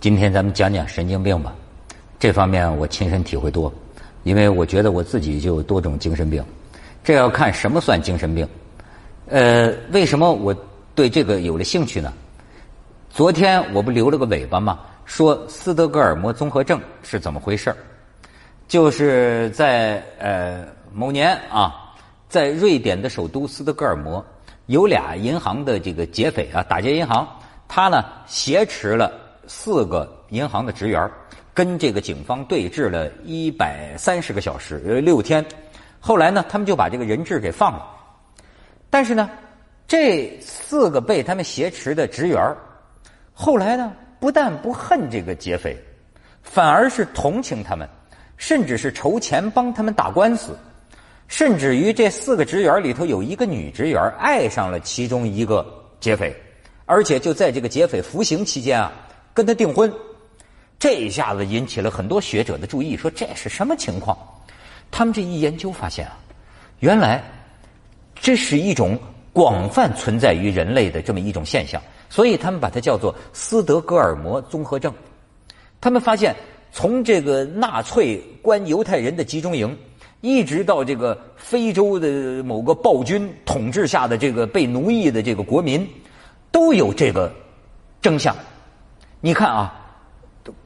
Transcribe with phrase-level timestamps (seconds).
[0.00, 1.54] 今天咱们讲讲神经病吧，
[2.18, 3.70] 这方面我亲身体会多，
[4.22, 6.42] 因为我觉得我自己就有多种精神病。
[7.04, 8.48] 这要看什么算精神病。
[9.26, 10.56] 呃，为什么我
[10.94, 12.10] 对这个有了兴趣呢？
[13.10, 14.80] 昨天我不留了个尾巴吗？
[15.04, 17.74] 说斯德哥尔摩综合症是怎么回事
[18.68, 20.64] 就是在呃
[20.94, 21.92] 某年啊，
[22.26, 24.24] 在瑞典的首都斯德哥尔摩，
[24.64, 27.28] 有俩银行的这个劫匪啊，打劫银行，
[27.68, 29.12] 他呢挟持了。
[29.52, 31.10] 四个银行的职员
[31.52, 35.44] 跟这个警方对峙了一百三十个小时，呃，六天。
[35.98, 37.84] 后来呢，他们就把这个人质给放了。
[38.88, 39.28] 但是呢，
[39.88, 42.40] 这四个被他们挟持的职员
[43.32, 45.76] 后来呢，不但不恨这个劫匪，
[46.42, 47.88] 反而是同情他们，
[48.36, 50.56] 甚至是筹钱帮他们打官司。
[51.26, 55.66] 甚至于这四个职员里头有一个女职员爱上了其中一个
[55.98, 56.32] 劫匪，
[56.86, 58.92] 而且就在这个劫匪服刑期间啊。
[59.32, 59.92] 跟他订婚，
[60.78, 64.16] 这一下子引起了很多学者的注意，说这是什么情况？
[64.90, 66.18] 他们这一研究发现啊，
[66.80, 67.22] 原来
[68.14, 68.98] 这是一种
[69.32, 74.92] 广泛存在于人类的这么一种现象，所以他们把它叫做斯德哥尔摩综合症。
[75.80, 76.34] 他们发现，
[76.72, 79.76] 从这个纳粹关犹太人的集中营，
[80.20, 85.88] 一直到这个非洲的某个暴君统治下的这个被奴役的这个国民，
[86.50, 87.32] 都有这个
[88.02, 88.36] 征象。
[89.22, 89.74] 你看啊，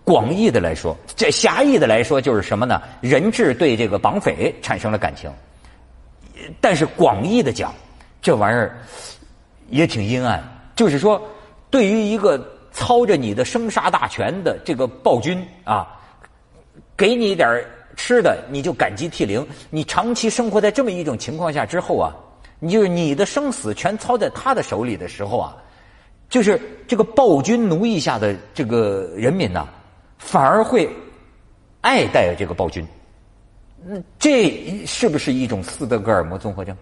[0.05, 2.81] 广义的来说，这狭义的来说就是什么呢？
[3.01, 5.29] 人质对这个绑匪产生了感情，
[6.61, 7.75] 但是广义的讲，
[8.23, 8.79] 这玩意儿
[9.71, 10.41] 也挺阴暗。
[10.77, 11.21] 就是说，
[11.69, 12.39] 对于一个
[12.71, 15.89] 操着你的生杀大权的这个暴君啊，
[16.97, 17.61] 给你一点
[17.97, 19.45] 吃的，你就感激涕零。
[19.69, 22.15] 你长期生活在这么一种情况下之后啊，
[22.61, 25.57] 你就是你的生死全操在他的手里的时候啊。
[26.29, 29.67] 就是这个暴君奴役下的这个人民呐，
[30.19, 30.89] 反而会
[31.81, 32.87] 爱戴这个暴君。
[33.87, 36.77] 嗯，这是不是一种斯德哥尔摩综合症？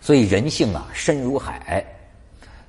[0.00, 1.84] 所以人性啊，深如海。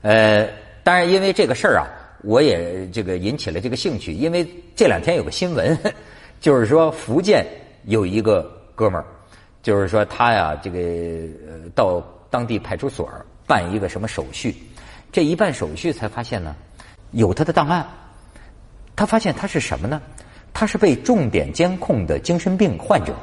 [0.01, 0.47] 呃，
[0.83, 1.87] 当然，因为这个事儿啊，
[2.23, 4.11] 我也这个引起了这个兴趣。
[4.11, 5.77] 因为这两天有个新闻，
[6.41, 7.45] 就是说福建
[7.85, 8.43] 有一个
[8.75, 9.05] 哥们儿，
[9.63, 10.79] 就是说他呀，这个
[11.47, 13.07] 呃，到当地派出所
[13.47, 14.53] 办一个什么手续。
[15.11, 16.55] 这一办手续才发现呢，
[17.11, 17.87] 有他的档案。
[18.95, 20.01] 他发现他是什么呢？
[20.53, 23.15] 他是被重点监控的精神病患者，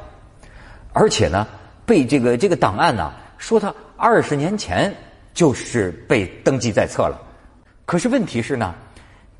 [0.93, 1.45] 而且呢，
[1.85, 4.95] 被这个这个档案呢说他二十年前
[5.33, 7.21] 就是被登记在册了。
[7.85, 8.73] 可是问题是呢，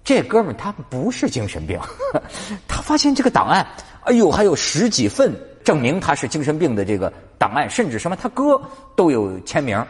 [0.03, 1.79] 这哥们他不是精神病。
[2.67, 3.65] 他发现这个档案，
[4.03, 8.61] 哎呦，还有十几份证明他是精神病的这个档案，甚至什么他哥
[8.95, 9.81] 都有签名。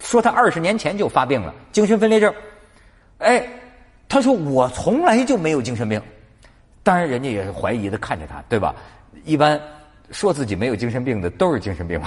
[0.00, 2.34] 说他二十年前就发病了，精神分裂症。
[3.18, 3.46] 哎，
[4.08, 6.02] 他说我从来就没有精神病。
[6.82, 8.74] 当然，人家也是怀疑的看着他，对吧？
[9.24, 9.60] 一般
[10.10, 12.00] 说自己没有精神病的都是精神病。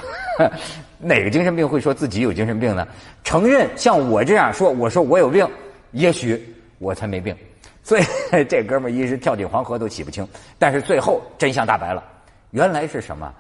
[0.97, 2.87] 哪个精神病会说自己有精神病呢？
[3.23, 5.47] 承认像我这样说，我说我有病，
[5.91, 6.43] 也许
[6.79, 7.35] 我才没病。
[7.83, 8.03] 所以
[8.49, 10.27] 这哥们儿一时跳进黄河都洗不清。
[10.57, 12.03] 但是最后真相大白了，
[12.49, 13.31] 原来是什么？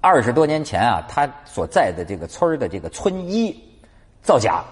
[0.00, 3.54] 二十多年前啊，他所在的这个村的这个村医。
[4.22, 4.62] 造假，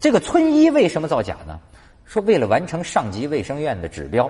[0.00, 1.60] 这个村医为什么造假呢？
[2.06, 4.28] 说为了完成上级卫生院的指标，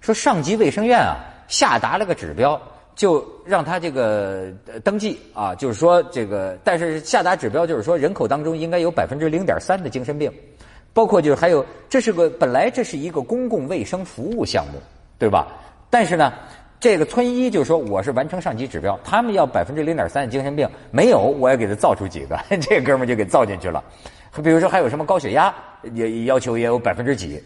[0.00, 2.60] 说上级卫生院啊下达了个指标，
[2.96, 4.50] 就让他这个
[4.82, 10.32] 登记啊，就是说这个，但是下达指标就是说人口当中应该有百分之零点三的精神病，
[10.94, 14.80] 包括就是还有这是个本来这是一个公共卫生服务项目，
[15.18, 15.46] 对吧？
[15.90, 16.32] 但是呢。
[16.82, 23.80] 这个村医就说我是完成上级指标，他们要百分之零点三的精神病没有，我也给他造出几个， 这哥们就给造进去了。
[24.42, 25.54] 比如说还有什么高血压，
[25.92, 27.40] 也要求也有百分之几，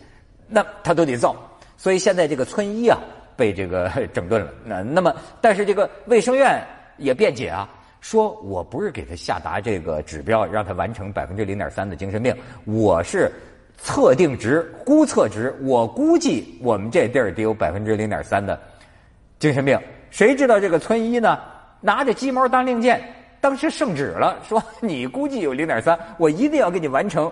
[0.49, 1.37] 那他都得造。
[1.77, 2.99] 所以现在这个村医啊
[3.37, 4.51] 被这个 整顿了。
[4.65, 6.59] 那那么，但是这个卫生院
[6.97, 7.69] 也辩解啊，
[8.01, 13.31] 说我不是给他下达这个指标让他完成百分之零点三的精神病，我是
[13.77, 18.59] 测定值估测值，我估计我们这地儿得有百分之零点三的。
[19.39, 19.79] 精神病，
[20.11, 21.39] 谁知道这个村医呢？
[21.81, 23.01] 拿着鸡毛当令箭，
[23.41, 27.31] 当时圣旨了，说你估计有零点三，我一定要给你完成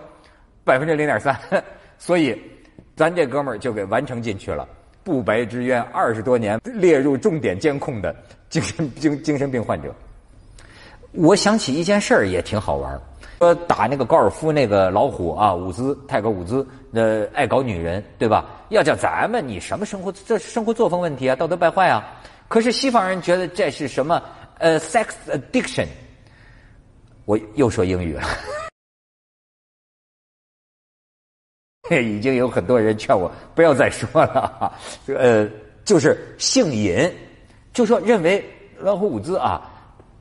[0.63, 1.37] 百分之零点三。
[1.99, 2.39] 所以，
[2.95, 4.69] 咱这哥们儿就给完成进去了，
[5.03, 8.15] 不白之冤，二十多年列入重点监控的
[8.51, 9.93] 精神精精神病患者。
[11.13, 13.01] 我想起一件事儿也挺好玩儿。
[13.45, 18.47] 说打那个高尔夫那个老虎啊，伍兹泰戈伍兹，呃，爱搞女人，对吧？
[18.71, 20.11] 要叫咱们，你什么生活？
[20.11, 22.03] 这生活作风问题啊，道德败坏啊！
[22.49, 24.23] 可是西方人觉得这是什么？
[24.61, 25.87] 呃，sex addiction。
[27.27, 28.23] 我又说英语了。
[32.03, 34.73] 已经有很多人劝我不要再说了。
[35.07, 35.47] 呃，
[35.85, 37.13] 就是性瘾，
[37.75, 38.43] 就说认为
[38.79, 39.71] 老虎伍兹啊，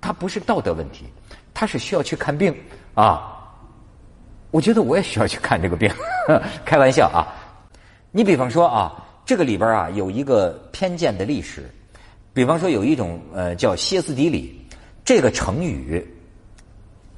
[0.01, 1.05] 他不是道德问题，
[1.53, 2.53] 他是需要去看病
[2.93, 3.29] 啊。
[4.51, 5.91] 我觉得我也需要去看这个病，
[6.63, 7.25] 开玩笑啊。
[8.11, 8.93] 你比方说啊，
[9.25, 11.67] 这个里边啊有一个偏见的历史，
[12.33, 14.63] 比方说有一种呃叫歇斯底里，
[15.03, 16.05] 这个成语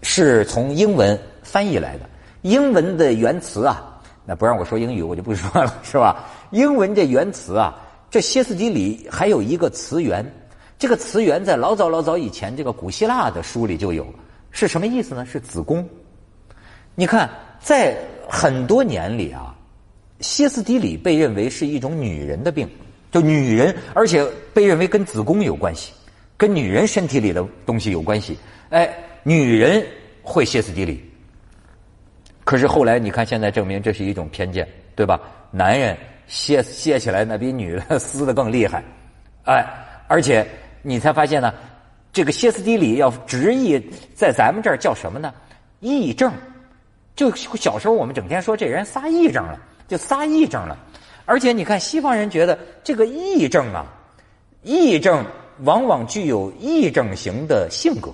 [0.01, 2.10] 是从英文翻译来的，
[2.44, 3.92] 英文的原词啊。
[4.25, 6.24] 那不让我说英语，我就不说了，是吧？
[6.51, 7.75] 英文这原词啊，
[8.10, 10.25] 这歇斯底里还有一个词源，
[10.80, 14.07] 这个词源在老早老早以前，这个古希腊的书里就有，
[14.56, 15.25] 是什么意思呢？
[15.25, 15.86] 是子宫。
[16.96, 17.30] 你看，
[17.60, 17.94] 在
[18.30, 19.54] 很多年里啊，
[20.22, 22.66] 歇斯底里被认为是一种女人的病，
[23.12, 25.92] 就女人，而且被认为跟子宫有关系，
[26.38, 28.38] 跟女人身体里的东西有关系。
[28.69, 28.90] 哎，
[29.24, 29.86] 女人
[30.24, 31.04] 会歇斯底里。
[32.46, 34.66] 可是后来你看，现在证明这是一种偏见，
[34.96, 35.19] 对吧？
[35.51, 35.98] 男人
[36.28, 38.81] 歇歇起来那比女的 撕的更厉害，
[39.44, 39.66] 哎，
[40.08, 40.48] 而且
[40.81, 41.54] 你才发现呢，
[42.16, 43.78] 这个歇斯底里要直译
[44.14, 45.34] 在咱们这儿叫什么呢？
[45.82, 46.32] 癔症，
[47.14, 50.80] 就小时候我们整天说这人撒癔症了，就撒癔症了。
[51.26, 53.86] 而且你看西方人觉得这个癔症啊，
[54.64, 55.26] 癔症
[55.64, 58.10] 往往具有癔症型的性格，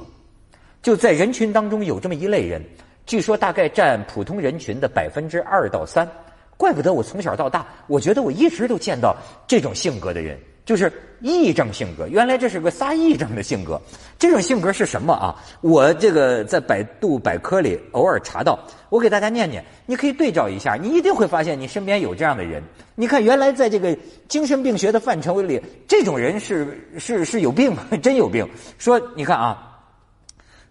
[0.81, 2.59] 就在人群当中有这么一类人。
[3.05, 6.09] 据说大概占普通人群的百分之二到三，
[6.57, 9.15] 怪不得我从小到大，我觉得我一直都见到
[9.45, 10.39] 这种性格的人，
[10.71, 10.89] 就是
[11.21, 12.07] 癔症性格。
[12.07, 13.81] 原来这是个仨癔症的性格，
[14.17, 15.35] 这种性格是什么啊？
[15.59, 18.57] 我这个在百度百科里偶尔查到，
[18.87, 22.63] 我给大家念念，你可以对照一下，你一定会发现你身边有这样的人。
[22.95, 23.93] 你看，原来在这个
[24.29, 28.47] 精神病学的范畴里，这种人是是是有病，真有病。
[28.77, 29.77] 说你看啊，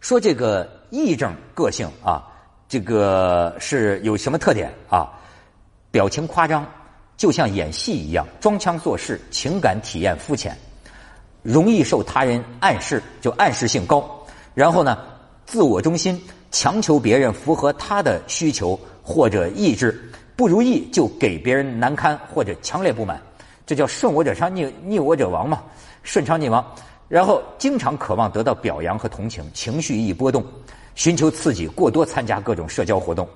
[0.00, 2.26] 说这个癔症个性啊。
[2.70, 5.10] 这个是有什么特点啊？
[5.90, 6.64] 表情夸张，
[7.20, 10.56] 就像演戏一样，装腔作势，情感体验肤浅，
[11.42, 14.24] 容易受他人暗示，就暗示性高。
[14.54, 14.96] 然后呢，
[15.44, 16.18] 自我中心，
[16.50, 23.20] 强求别人符合他的需求或者意志，不如意就给别人难堪或者强烈不满，
[23.66, 25.62] 这叫顺我者昌，逆逆我者亡嘛，
[26.02, 26.64] 顺昌逆亡。
[27.06, 30.42] 然后经常渴望得到表扬和同情，情绪易波动。
[30.94, 33.28] 寻求刺激，过多参加各种社交活动，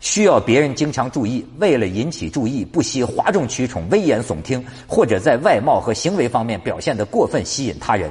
[0.00, 1.46] 需要别人经常注意。
[1.58, 8.10] 为了引起注意，不惜哗众取宠、危言耸听，或者在外貌和行为方面表现得过分吸引他人。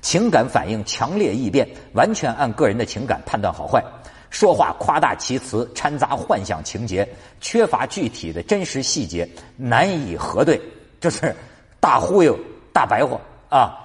[0.00, 3.82] 情感反应强烈易变，完全按个人的情感判断好坏。
[4.30, 7.08] 说话夸大其词，掺杂幻想情节，
[7.40, 10.60] 缺乏具体的真实细节，难以核对，
[11.00, 11.34] 就是
[11.78, 12.38] 大忽悠、
[12.72, 13.78] 大白话啊！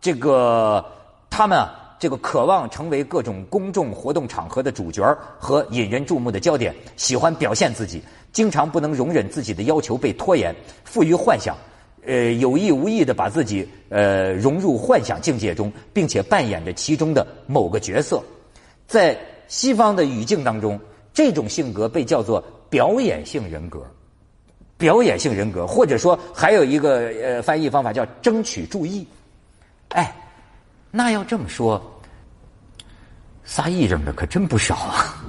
[0.00, 0.84] 这个
[1.30, 1.80] 他们啊。
[2.04, 5.02] 这个渴望成为各种公众活动场合的主角
[5.38, 10.54] 和引人注目的焦点，喜欢表现自己，经常不能容忍自己的要求被拖延，
[10.84, 11.56] 富于幻想，
[12.04, 18.22] 呃，有意无意的把自己呃融入幻想境界中，并且扮演着其中的某个角色。
[18.86, 19.18] 在
[19.48, 20.78] 西方的语境当中，
[21.14, 23.80] 这种性格被叫做表演性人格，
[24.76, 29.06] 表演性人格，或者说还有一个呃翻译方法叫争取注意。
[29.88, 30.14] 哎，
[30.90, 31.82] 那要这么说。
[33.44, 35.23] 撒癔症的可真不少啊！